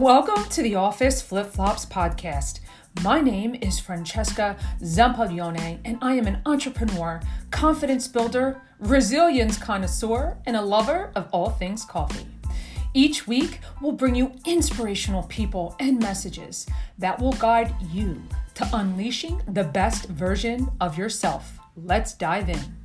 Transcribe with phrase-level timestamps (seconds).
[0.00, 2.58] Welcome to the Office Flip Flops podcast.
[3.04, 7.20] My name is Francesca Zampaglione, and I am an entrepreneur,
[7.52, 12.26] confidence builder, resilience connoisseur, and a lover of all things coffee.
[12.92, 16.66] Each week, we'll bring you inspirational people and messages
[16.98, 18.20] that will guide you
[18.54, 21.56] to unleashing the best version of yourself.
[21.76, 22.83] Let's dive in.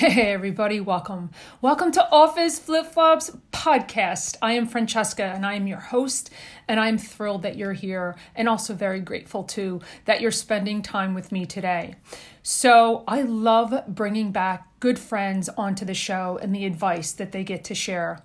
[0.00, 1.28] Hey, everybody, welcome.
[1.60, 4.38] Welcome to Office Flip Flops podcast.
[4.40, 6.30] I am Francesca and I am your host,
[6.66, 11.12] and I'm thrilled that you're here and also very grateful too that you're spending time
[11.12, 11.96] with me today.
[12.42, 17.44] So, I love bringing back good friends onto the show and the advice that they
[17.44, 18.22] get to share,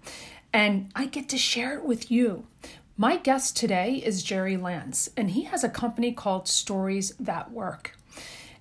[0.53, 2.47] and I get to share it with you.
[2.95, 7.97] My guest today is Gerry Lantz, and he has a company called Stories That Work.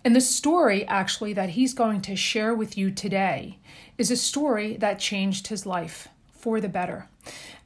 [0.05, 3.59] And the story, actually, that he's going to share with you today
[3.97, 7.09] is a story that changed his life for the better.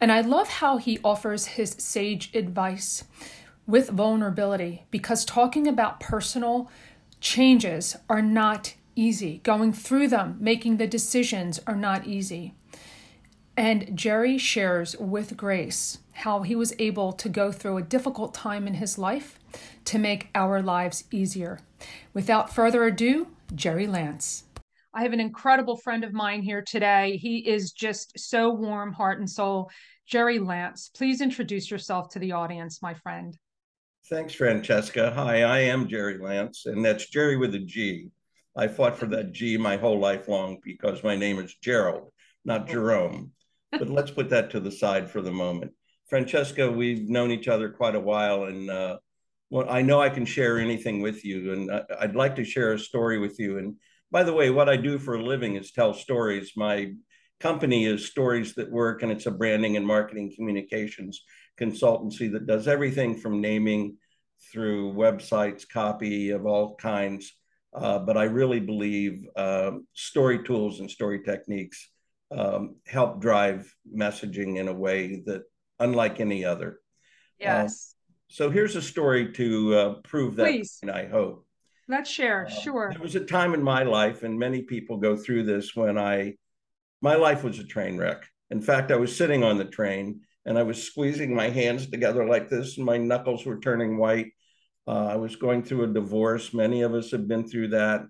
[0.00, 3.02] And I love how he offers his sage advice
[3.66, 6.70] with vulnerability because talking about personal
[7.20, 9.40] changes are not easy.
[9.42, 12.54] Going through them, making the decisions are not easy.
[13.56, 18.68] And Gerry shares with grace how he was able to go through a difficult time
[18.68, 19.37] in his life
[19.88, 21.58] to make our lives easier.
[22.12, 24.42] Without further ado, Gerry Lantz.
[24.92, 27.16] I have an incredible friend of mine here today.
[27.16, 29.70] He is just so warm, heart and soul.
[30.06, 33.34] Gerry Lantz, please introduce yourself to the audience, my friend.
[34.10, 35.10] Thanks, Francesca.
[35.14, 38.10] Hi, I am Gerry Lantz, and that's Gerry with a G.
[38.54, 42.10] I fought for that G my whole life long because my name is Gerald,
[42.44, 43.32] not Jerome.
[43.72, 45.72] But let's put that to the side for the moment.
[46.10, 48.98] Francesca, we've known each other quite a while, and uh,
[49.50, 52.78] well, I know I can share anything with you, and I'd like to share a
[52.78, 53.58] story with you.
[53.58, 53.76] And
[54.10, 56.52] by the way, what I do for a living is tell stories.
[56.56, 56.92] My
[57.40, 61.22] company is Stories That Work, and it's a branding and marketing communications
[61.58, 63.96] consultancy that does everything from naming
[64.52, 67.32] through websites, copy of all kinds.
[67.74, 71.90] Uh, but I really believe uh, story tools and story techniques
[72.30, 75.42] um, help drive messaging in a way that
[75.78, 76.80] unlike any other.
[77.38, 77.94] Yes.
[78.28, 80.44] So here's a story to uh, prove that.
[80.44, 80.80] Please.
[80.92, 81.46] I hope.
[81.88, 82.46] Let's share.
[82.46, 82.90] Uh, sure.
[82.92, 86.34] There was a time in my life, and many people go through this when I,
[87.00, 88.26] my life was a train wreck.
[88.50, 92.26] In fact, I was sitting on the train and I was squeezing my hands together
[92.26, 94.32] like this, and my knuckles were turning white.
[94.86, 96.54] Uh, I was going through a divorce.
[96.54, 98.02] Many of us have been through that.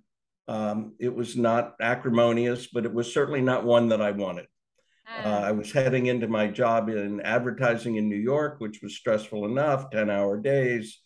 [0.46, 4.46] Um, it was not acrimonious, but it was certainly not one that I wanted.
[5.08, 9.46] Uh, I was heading into my job in advertising in New York, which was stressful
[9.46, 11.00] enough 10 hour days,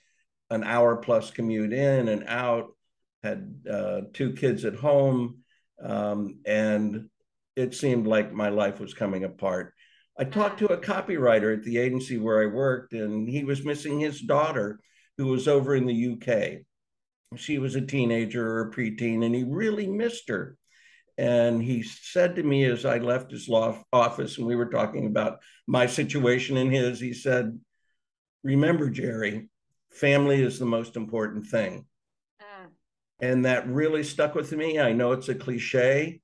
[0.50, 2.76] an hour plus commute in and out,
[3.22, 5.38] had uh, two kids at home.
[5.82, 7.08] Um, and
[7.56, 9.72] it seemed like my life was coming apart.
[10.18, 14.00] I talked to a copywriter at the agency where I worked, and he was missing
[14.00, 14.80] his daughter,
[15.16, 16.64] who was over in the UK.
[17.36, 20.58] She was a teenager or a preteen, and he really missed her.
[21.22, 25.06] And he said to me as I left his law office and we were talking
[25.06, 25.38] about
[25.68, 27.60] my situation and his, he said,
[28.42, 29.48] Remember, Gerry,
[29.92, 31.86] family is the most important thing.
[32.40, 32.66] Uh.
[33.20, 34.80] And that really stuck with me.
[34.80, 36.20] I know it's a cliche,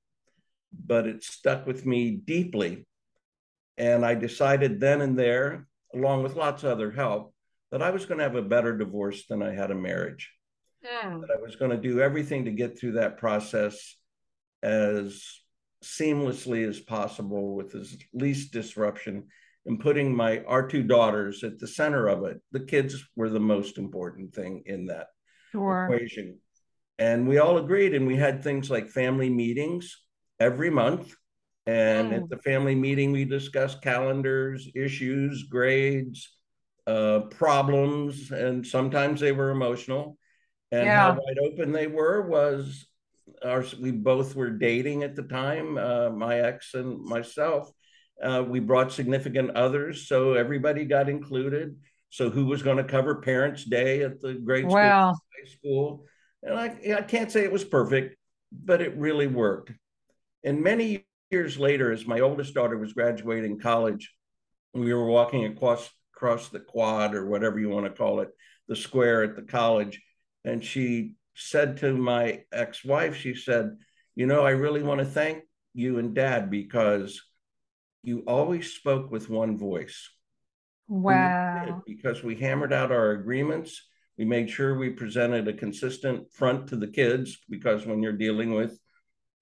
[0.85, 2.85] but it stuck with me deeply.
[3.77, 7.33] And I decided then and there, along with lots of other help,
[7.71, 10.29] that I was going to have a better divorce than I had a marriage.
[10.83, 11.19] Uh.
[11.19, 13.95] That I was going to do everything to get through that process
[14.63, 15.23] as
[15.83, 19.25] seamlessly as possible with as least disruption
[19.65, 23.39] and putting my our two daughters at the center of it the kids were the
[23.39, 25.07] most important thing in that
[25.51, 25.85] sure.
[25.85, 26.37] equation
[26.97, 30.01] and we all agreed and we had things like family meetings
[30.39, 31.15] every month
[31.65, 32.17] and mm.
[32.17, 36.29] at the family meeting we discussed calendars issues grades
[36.87, 40.17] uh, problems and sometimes they were emotional
[40.71, 41.03] and yeah.
[41.03, 42.88] how wide open they were was
[43.43, 47.71] our, we both were dating at the time, uh, my ex and myself.
[48.21, 51.77] Uh, we brought significant others, so everybody got included.
[52.09, 55.13] So who was going to cover Parents' Day at the grade school, wow.
[55.13, 56.05] high school?
[56.43, 58.17] And I, I can't say it was perfect,
[58.51, 59.71] but it really worked.
[60.43, 64.13] And many years later, as my oldest daughter was graduating college,
[64.73, 68.29] we were walking across across the quad or whatever you want to call it,
[68.67, 70.01] the square at the college,
[70.43, 73.77] and she said to my ex-wife, she said,
[74.15, 75.43] you know, I really want to thank
[75.73, 77.21] you and dad because
[78.03, 80.09] you always spoke with one voice.
[80.87, 81.83] Wow.
[81.85, 83.81] Because we hammered out our agreements.
[84.17, 88.53] We made sure we presented a consistent front to the kids because when you're dealing
[88.53, 88.77] with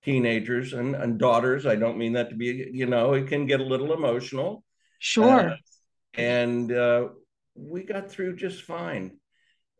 [0.03, 1.65] teenagers and, and daughters.
[1.65, 4.63] I don't mean that to be, you know, it can get a little emotional.
[4.99, 5.49] Sure.
[5.49, 5.55] Uh,
[6.15, 7.09] and uh,
[7.55, 9.17] we got through just fine.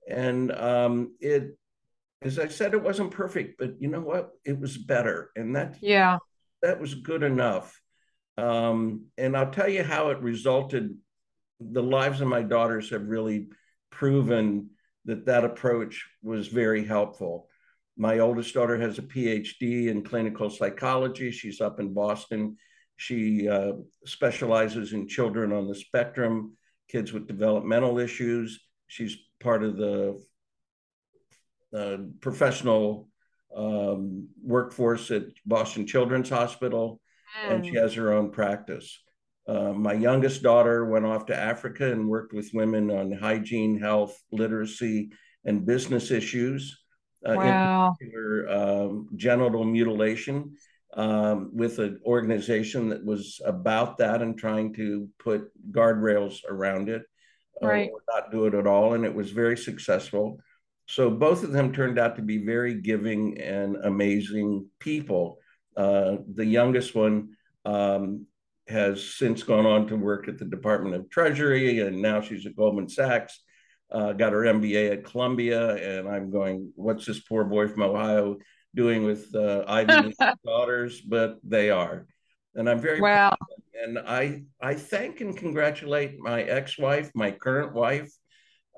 [0.09, 1.57] And um, it,
[2.21, 4.31] as I said, it wasn't perfect, but you know what?
[4.43, 6.17] It was better, and that yeah,
[6.61, 7.79] that was good enough.
[8.37, 10.95] Um, and I'll tell you how it resulted.
[11.59, 13.47] The lives of my daughters have really
[13.91, 14.69] proven
[15.05, 17.47] that that approach was very helpful.
[17.97, 21.31] My oldest daughter has a PhD in clinical psychology.
[21.31, 22.57] She's up in Boston.
[22.95, 23.73] She uh,
[24.05, 26.57] specializes in children on the spectrum,
[26.89, 28.59] kids with developmental issues.
[28.87, 30.21] She's part of the
[31.75, 33.07] uh, professional
[33.55, 36.99] um, workforce at Boston Children's Hospital,
[37.45, 37.51] mm.
[37.51, 39.01] and she has her own practice.
[39.47, 44.17] Uh, my youngest daughter went off to Africa and worked with women on hygiene, health,
[44.31, 45.09] literacy,
[45.45, 46.81] and business issues.
[47.25, 47.87] Uh, wow.
[47.87, 50.55] In particular, um, genital mutilation
[50.93, 57.03] um, with an organization that was about that and trying to put guardrails around it,
[57.63, 57.89] uh, right.
[57.91, 58.93] or not do it at all.
[58.93, 60.39] And it was very successful.
[60.87, 65.39] So both of them turned out to be very giving and amazing people.
[65.75, 67.29] Uh, the youngest one
[67.65, 68.25] um,
[68.69, 72.55] has since gone on to work at the Department of Treasury, and now she's at
[72.55, 73.43] Goldman Sachs.
[73.91, 78.37] Uh, got her MBA at Columbia, and I'm going, what's this poor boy from Ohio
[78.75, 80.13] doing with uh, Ivy
[80.45, 80.99] daughters?
[81.01, 82.05] But they are,
[82.55, 83.35] and I'm very wow.
[83.81, 88.11] And I I thank and congratulate my ex-wife, my current wife,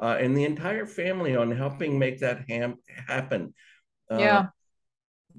[0.01, 3.53] uh, and the entire family on helping make that ham- happen.
[4.09, 4.45] Uh, yeah.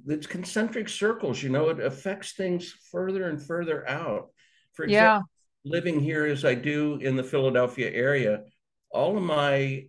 [0.07, 4.29] It's concentric circles, you know, it affects things further and further out.
[4.73, 5.27] For example,
[5.65, 5.71] yeah.
[5.71, 8.43] living here as I do in the Philadelphia area,
[8.91, 9.87] all of my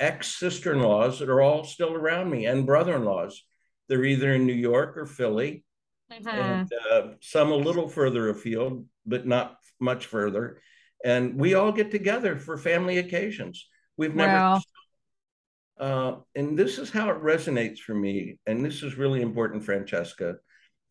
[0.00, 3.42] ex sister in laws that are all still around me and brother in laws,
[3.88, 5.64] they're either in New York or Philly,
[6.10, 6.28] mm-hmm.
[6.28, 10.60] and uh, some a little further afield, but not much further.
[11.04, 13.68] And we all get together for family occasions.
[13.96, 14.32] We've never.
[14.32, 14.60] Wow.
[15.78, 18.38] Uh, and this is how it resonates for me.
[18.46, 20.36] And this is really important, Francesca.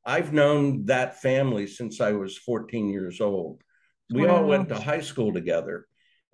[0.05, 3.61] I've known that family since I was 14 years old.
[4.11, 4.37] We wow.
[4.37, 5.85] all went to high school together,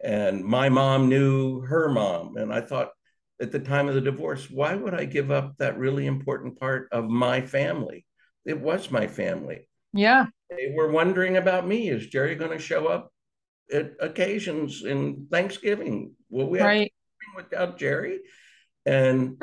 [0.04, 2.38] and my mom knew her mom.
[2.38, 2.90] And I thought
[3.40, 6.88] at the time of the divorce, why would I give up that really important part
[6.92, 8.06] of my family?
[8.46, 9.69] It was my family.
[9.94, 10.28] Yeah.
[10.50, 11.90] They were wondering about me.
[11.90, 13.12] Is Gerry going to show up
[13.72, 16.14] occasions in Thanksgiving?
[16.30, 16.94] Will we have right.
[17.36, 18.19] without Gerry?
[18.86, 19.42] And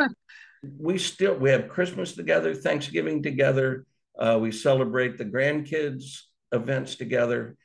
[0.79, 3.87] we still we have Christmas together, Thanksgiving together
[4.19, 6.21] uh, we celebrate the grandkids
[6.53, 7.57] events together.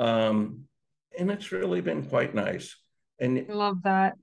[0.00, 0.64] Um,
[1.18, 2.76] and it's really been quite nice.
[3.20, 4.14] And I love that.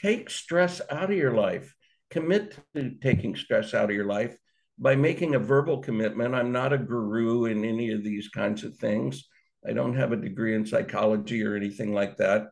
[0.00, 1.74] Take stress out of your life.
[2.10, 4.36] Commit to taking stress out of your life
[4.78, 6.34] by making a verbal commitment.
[6.34, 9.28] I'm not a guru in any of these kinds of things.
[9.66, 12.48] I don't have a degree in psychology or anything like that.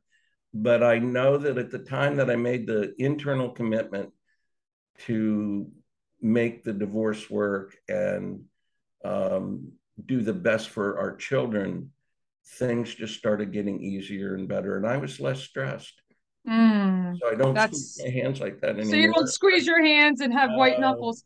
[0.52, 4.10] But I know that at the time that I made the internal commitment
[5.06, 5.70] to
[6.20, 8.44] make the divorce work and
[9.04, 9.72] um,
[10.04, 11.92] do the best for our children,
[12.44, 14.76] things just started getting easier and better.
[14.76, 16.02] And I was less stressed.
[16.48, 18.90] Mm, so I don't squeeze my hands like that anymore.
[18.90, 21.22] So you don't squeeze your hands and have white knuckles.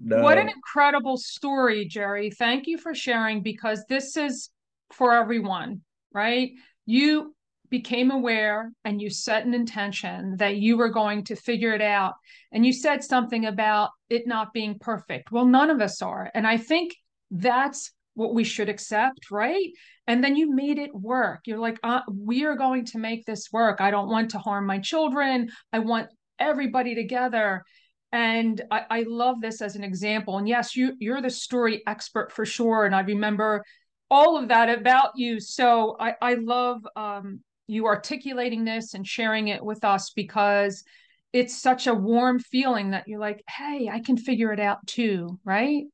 [0.00, 0.22] No.
[0.22, 2.30] What an incredible story, Gerry.
[2.30, 4.50] Thank you for sharing because this is
[4.92, 6.50] for everyone, right?
[6.86, 7.34] You
[7.70, 12.14] became aware and you set an intention that you were going to figure it out.
[12.52, 15.30] And you said something about it not being perfect.
[15.30, 16.30] Well, none of us are.
[16.34, 16.94] And I think
[17.30, 19.70] that's what we should accept, right?
[20.06, 21.40] And then you made it work.
[21.46, 23.80] You're like, uh, we are going to make this work.
[23.80, 25.50] I don't want to harm my children.
[25.72, 27.64] I want everybody together.
[28.10, 30.38] And I, I love this as an example.
[30.38, 32.86] And yes, you you're the story expert for sure.
[32.86, 33.62] And I remember
[34.10, 35.40] all of that about you.
[35.40, 40.84] So I, I love um, you articulating this and sharing it with us because
[41.32, 45.38] it's such a warm feeling that you're like, hey, I can figure it out too,
[45.44, 45.84] right?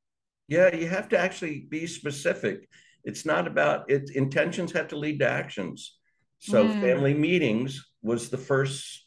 [0.46, 2.68] Yeah, you have to actually be specific.
[3.02, 4.10] It's not about it.
[4.14, 5.96] Intentions have to lead to actions.
[6.38, 6.80] So mm.
[6.80, 9.04] family meetings was the first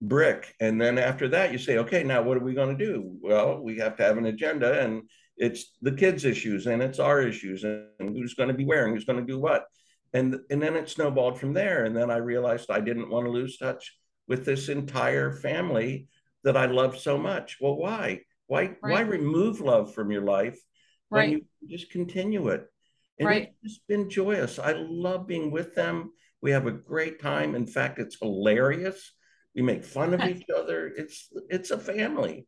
[0.00, 0.54] brick.
[0.60, 3.16] And then after that, you say, okay, now what are we going to do?
[3.20, 5.02] Well, we have to have an agenda and
[5.38, 9.04] it's the kids' issues and it's our issues and who's going to be wearing, who's
[9.04, 9.64] going to do what.
[10.12, 11.84] And, and then it snowballed from there.
[11.84, 13.94] And then I realized I didn't want to lose touch
[14.26, 16.08] with this entire family
[16.44, 17.58] that I love so much.
[17.60, 18.22] Well, why?
[18.46, 18.78] Why right.
[18.80, 20.58] why remove love from your life
[21.10, 21.30] when right.
[21.30, 22.66] you just continue it?
[23.18, 23.52] And right.
[23.62, 24.58] it's just been joyous.
[24.58, 26.12] I love being with them.
[26.40, 27.54] We have a great time.
[27.54, 29.12] In fact, it's hilarious.
[29.54, 30.86] We make fun of each other.
[30.86, 32.46] It's it's a family.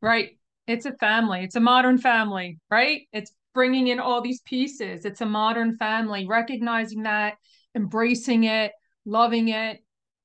[0.00, 0.38] Right.
[0.66, 1.42] It's a family.
[1.42, 3.02] It's a modern family, right?
[3.12, 5.04] It's bringing in all these pieces.
[5.04, 7.34] It's a modern family, recognizing that,
[7.74, 8.72] embracing it,
[9.04, 9.80] loving it,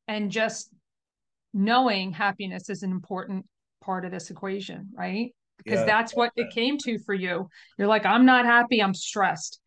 [0.07, 0.69] and just
[1.53, 3.45] knowing happiness is an important
[3.81, 5.33] part of this equation, right?
[5.57, 7.49] Because yeah, that's what it came to for you.
[7.77, 9.59] You're like, I'm not happy, I'm stressed,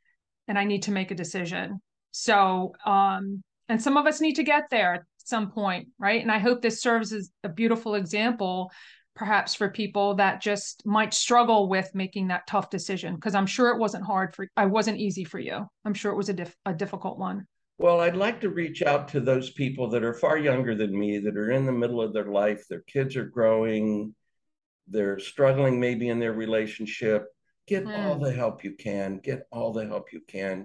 [0.46, 1.80] and I need to make a decision.
[2.12, 6.22] So, um, and some of us need to get there at some point, right?
[6.22, 8.70] And I hope this serves as a beautiful example
[9.20, 13.68] perhaps for people that just might struggle with making that tough decision because i'm sure
[13.68, 15.68] it wasn't hard for i wasn't easy for you.
[15.84, 17.46] I'm sure it was a, a difficult one.
[17.76, 21.18] Well i'd like to reach out to those people that are far younger than me
[21.18, 22.64] that are in the middle of their life.
[22.70, 24.14] Their kids are growing.
[24.88, 27.26] They're struggling maybe in their relationship.
[27.68, 27.98] Get mm.
[27.98, 29.18] all the help you can.
[29.18, 30.64] Get all the help you can.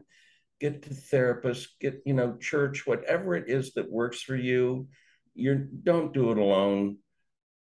[0.62, 1.68] Get to therapists.
[1.82, 4.88] Get you know church whatever it is that works for you.
[5.34, 7.00] You don't do it alone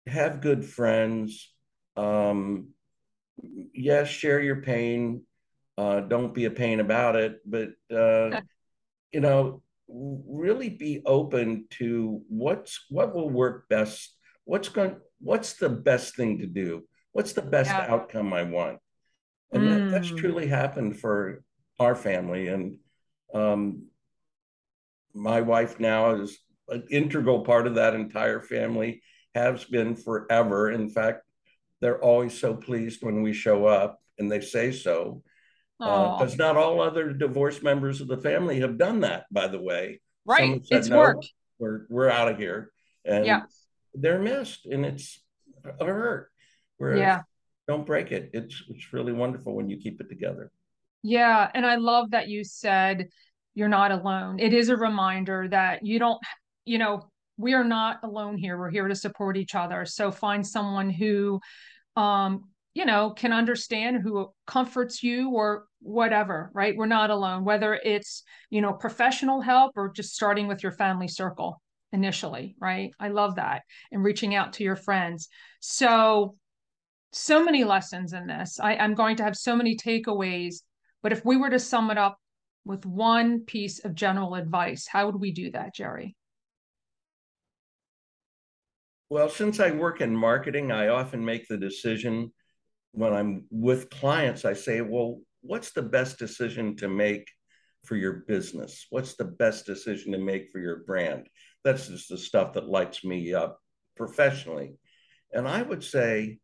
[0.07, 1.51] have good friends.
[1.95, 2.69] Um,
[3.73, 5.23] yes, share your pain.
[5.77, 8.41] Uh, don't be a pain about it, but uh,
[9.11, 14.15] you know, really be open to what's what will work best.
[14.45, 14.97] What's going?
[15.19, 16.83] What's the best thing to do?
[17.11, 17.87] What's the best yeah.
[17.89, 18.79] outcome I want?
[19.51, 19.69] And mm.
[19.69, 20.17] that, that's mm.
[20.17, 21.43] truly happened for
[21.79, 22.47] our family.
[22.47, 22.77] And
[23.33, 23.87] um,
[25.13, 29.01] my wife now is an integral part of that entire family
[29.35, 30.71] has been forever.
[30.71, 31.21] In fact,
[31.81, 35.21] they're always so pleased when we show up and they say so.
[35.77, 39.61] Because uh, not all other divorced members of the family have done that, by the
[39.61, 39.99] way.
[40.25, 40.65] Right.
[40.65, 41.23] Said, it's no, work.
[41.59, 42.71] We're, we're out of here.
[43.03, 43.41] And yeah.
[43.93, 45.19] they're missed and it's
[45.65, 46.31] a hurt.
[46.77, 47.21] Whereas yeah.
[47.67, 48.31] don't break it.
[48.33, 50.51] It's it's really wonderful when you keep it together.
[51.03, 51.51] Yeah.
[51.53, 53.09] And I love that you said
[53.53, 54.39] you're not alone.
[54.39, 56.21] It is a reminder that you don't,
[56.65, 58.57] you know, we are not alone here.
[58.57, 59.85] We're here to support each other.
[59.85, 61.39] So find someone who,
[61.95, 66.75] um, you know, can understand, who comforts you or whatever, right?
[66.75, 71.07] We're not alone, whether it's, you know, professional help or just starting with your family
[71.07, 71.61] circle
[71.91, 72.91] initially, right?
[72.99, 73.61] I love that.
[73.91, 75.29] And reaching out to your friends.
[75.59, 76.35] So,
[77.11, 78.59] so many lessons in this.
[78.59, 80.55] I, I'm going to have so many takeaways.
[81.01, 82.17] But if we were to sum it up
[82.65, 86.15] with one piece of general advice, how would we do that, Gerry?
[89.09, 92.31] Well, since I work in marketing, I often make the decision
[92.95, 97.27] when I'm with clients, I say, well, what's the best decision to make
[97.83, 98.87] for your business?
[98.89, 101.27] What's the best decision to make for your brand?
[101.63, 103.59] That's just the stuff that lights me up
[103.97, 104.77] professionally.
[105.33, 106.39] And I would say,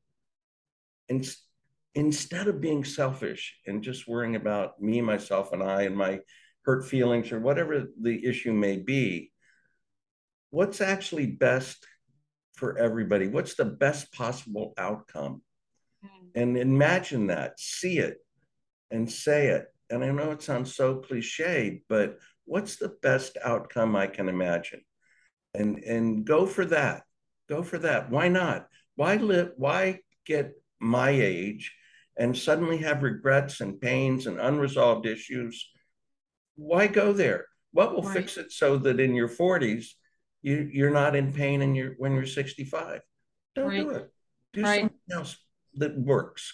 [1.08, 1.24] in,
[1.96, 6.20] instead of being selfish and just worrying about me, myself, and I, and my
[6.66, 9.32] hurt feelings or whatever the issue may be,
[10.50, 11.88] what's actually best
[12.56, 13.28] for everybody?
[13.28, 15.42] What's the best possible outcome?
[16.04, 16.42] Mm.
[16.42, 18.18] And imagine that, see it,
[18.90, 19.66] and say it.
[19.90, 24.82] And I know it sounds so cliche, but what's the best outcome I can imagine?
[25.54, 27.04] And and go for that.
[27.50, 28.10] Go for that.
[28.10, 28.68] Why not?
[28.96, 29.52] Why live?
[29.58, 31.76] Why get my age
[32.18, 35.70] and suddenly have regrets and pains and unresolved issues?
[36.56, 37.48] Why go there?
[37.74, 38.14] What will right.
[38.14, 39.88] fix it so that in your 40s
[40.42, 43.02] you you're not in pain and you're when you're 65
[43.56, 43.84] don't right.
[43.84, 44.12] do it.
[44.54, 44.82] Do right.
[44.82, 45.38] something else
[45.76, 46.54] that works.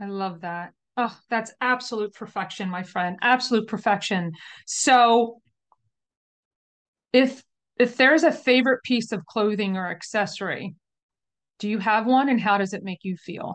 [0.00, 0.72] I love that.
[0.96, 3.18] Oh that's absolute perfection my friend.
[3.22, 4.32] Absolute perfection.
[4.66, 5.40] So
[7.12, 7.42] if
[7.78, 10.74] if there's a favorite piece of clothing or accessory
[11.58, 13.54] do you have one and how does it make you feel?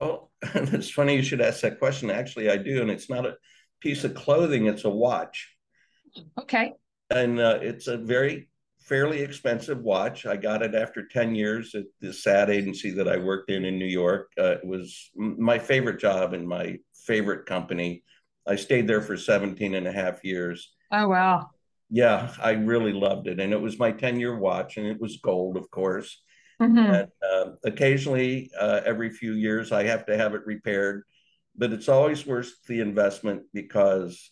[0.00, 2.10] Oh it's funny you should ask that question.
[2.10, 3.36] Actually i do and it's not a
[3.80, 5.54] piece of clothing it's a watch.
[6.38, 6.72] Okay
[7.10, 8.48] and uh, it's a very
[8.80, 10.24] fairly expensive watch.
[10.24, 13.78] I got it after 10 years at the SAD agency that I worked in in
[13.78, 14.32] New York.
[14.38, 18.02] Uh, it was my favorite job and my favorite company.
[18.46, 20.72] I stayed there for 17 and a half years.
[20.90, 21.50] Oh, wow.
[21.90, 23.40] Yeah, I really loved it.
[23.40, 26.22] And it was my 10 year watch, and it was gold, of course.
[26.60, 26.78] Mm-hmm.
[26.78, 31.04] And uh, occasionally, uh, every few years, I have to have it repaired,
[31.56, 34.30] but it's always worth the investment because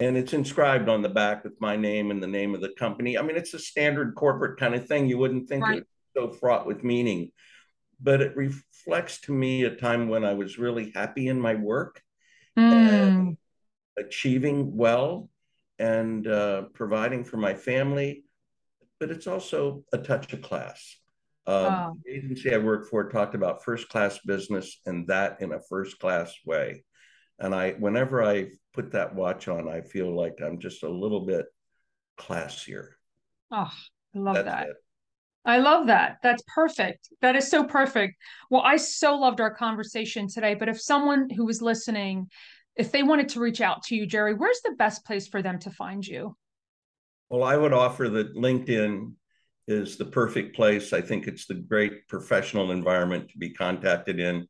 [0.00, 3.18] and it's inscribed on the back with my name and the name of the company.
[3.18, 5.06] I mean, it's a standard corporate kind of thing.
[5.06, 5.78] You wouldn't think right.
[5.78, 7.32] it's so fraught with meaning,
[8.00, 12.02] but it reflects to me a time when I was really happy in my work
[12.58, 12.72] mm.
[12.72, 13.36] and
[13.98, 15.28] achieving well
[15.78, 18.24] and uh, providing for my family.
[18.98, 20.96] But it's also a touch of class.
[21.46, 25.60] Um, The agency I worked for talked about first class business and that in a
[25.68, 26.84] first class way.
[27.40, 31.20] And I, whenever I put that watch on, I feel like I'm just a little
[31.20, 31.46] bit
[32.18, 32.88] classier.
[33.50, 33.70] Oh,
[34.14, 34.68] I love That's that.
[34.68, 34.76] It.
[35.46, 36.18] I love that.
[36.22, 37.08] That's perfect.
[37.22, 38.16] That is so perfect.
[38.50, 40.54] Well, I so loved our conversation today.
[40.54, 42.28] But if someone who was listening,
[42.76, 45.58] if they wanted to reach out to you, Gerry, where's the best place for them
[45.60, 46.36] to find you?
[47.30, 49.12] Well, I would offer that LinkedIn
[49.66, 50.92] is the perfect place.
[50.92, 54.46] I think it's the great professional environment to be contacted in,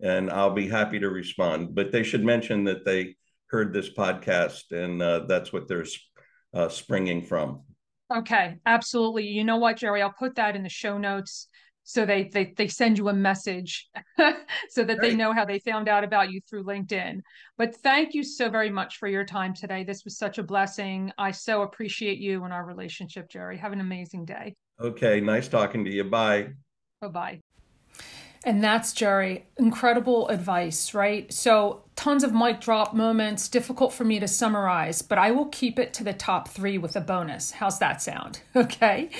[0.00, 1.74] and I'll be happy to respond.
[1.74, 3.16] But they should mention that they
[3.48, 5.86] heard this podcast, and uh, that's what they're
[6.54, 7.62] uh, springing from.
[8.14, 9.26] Okay, absolutely.
[9.26, 10.00] You know what, Gerry?
[10.00, 11.48] I'll put that in the show notes
[11.88, 13.88] so they they they send you a message
[14.68, 17.20] so that they know how they found out about you through LinkedIn.
[17.56, 19.84] But thank you so very much for your time today.
[19.84, 21.10] This was such a blessing.
[21.16, 23.56] I so appreciate you and our relationship, Gerry.
[23.56, 24.54] Have an amazing day.
[24.78, 26.04] Okay, nice talking to you.
[26.04, 26.50] Bye.
[27.00, 27.40] Bye-bye.
[28.44, 29.46] And that's Gerry.
[29.58, 31.32] Incredible advice, right?
[31.32, 35.78] So, tons of mic drop moments, difficult for me to summarize, but I will keep
[35.78, 37.50] it to the top three with a bonus.
[37.50, 38.40] How's that sound?
[38.56, 39.10] Okay.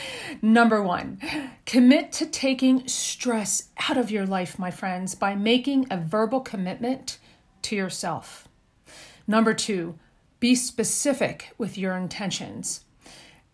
[0.43, 1.21] Number one,
[1.65, 7.19] commit to taking stress out of your life, my friends, by making a verbal commitment
[7.63, 8.49] to yourself.
[9.27, 9.99] Number two,
[10.41, 12.85] be specific with your intentions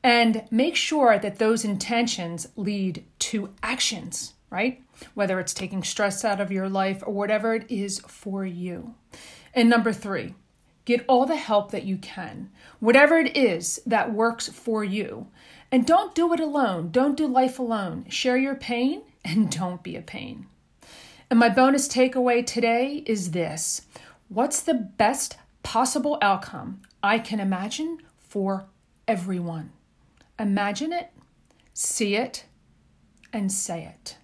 [0.04, 4.83] and make sure that those intentions lead to actions, right?
[5.14, 8.94] Whether it's taking stress out of your life or whatever it is for you.
[9.52, 10.34] And number three,
[10.84, 15.28] get all the help that you can, whatever it is that works for you.
[15.70, 16.90] And don't do it alone.
[16.90, 18.06] Don't do life alone.
[18.08, 20.46] Share your pain and don't be a pain.
[21.30, 23.82] And my bonus takeaway today is this
[24.28, 28.66] What's the best possible outcome I can imagine for
[29.06, 29.72] everyone?
[30.38, 31.10] Imagine it,
[31.72, 32.44] see it,
[33.32, 34.16] and say it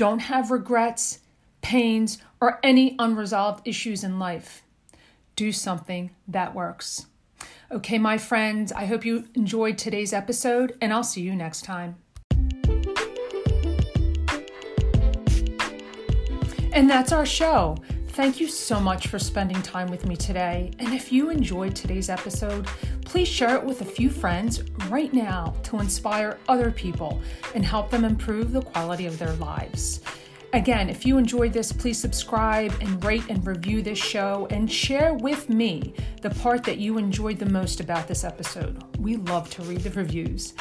[0.00, 1.18] don't have regrets,
[1.60, 4.62] pains, or any unresolved issues in life.
[5.36, 7.04] Do something that works.
[7.70, 11.96] Okay, my friends, I hope you enjoyed today's episode, and I'll see you next time.
[16.72, 17.76] And that's our show.
[18.20, 20.72] Thank you so much for spending time with me today.
[20.78, 22.66] And if you enjoyed today's episode,
[23.06, 27.22] please share it with a few friends right now to inspire other people
[27.54, 30.02] and help them improve the quality of their lives.
[30.52, 35.14] Again, if you enjoyed this, please subscribe and rate and review this show and share
[35.14, 38.84] with me the part that you enjoyed the most about this episode.
[38.98, 40.52] We love to read the reviews.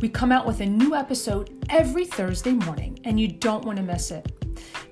[0.00, 3.82] We come out with a new episode every Thursday morning, and you don't want to
[3.82, 4.39] miss it.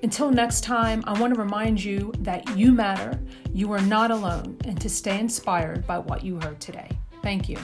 [0.03, 3.19] Until next time, I want to remind you that you matter,
[3.53, 6.89] you are not alone, and to stay inspired by what you heard today.
[7.21, 7.57] Thank you.